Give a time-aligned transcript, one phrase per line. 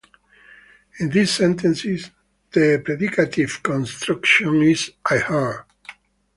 [0.99, 5.65] In this sentence, the predicative construction is "I heard".